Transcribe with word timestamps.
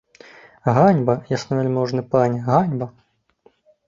Ганьба, 0.77 1.15
яснавяльможны 1.37 2.03
пане, 2.13 2.37
ганьба! 2.47 2.87